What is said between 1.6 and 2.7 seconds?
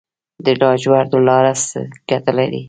څه ګټه لري؟